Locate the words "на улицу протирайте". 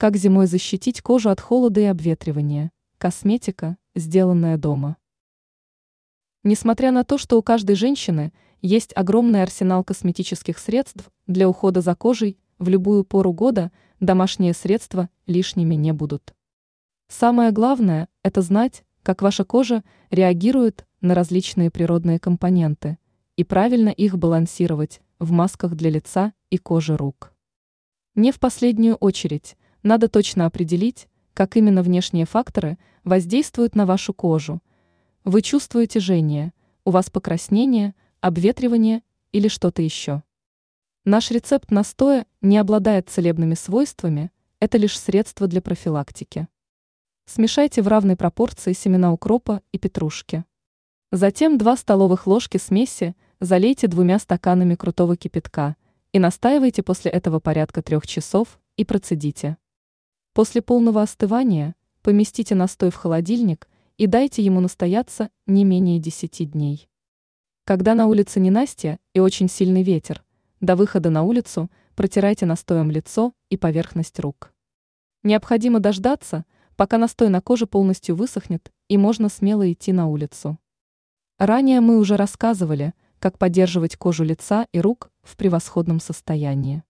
71.10-72.46